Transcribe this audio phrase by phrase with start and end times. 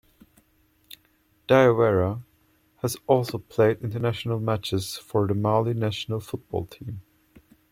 [1.47, 2.23] Diawara
[2.77, 7.03] has also played international matches for the Mali national football team.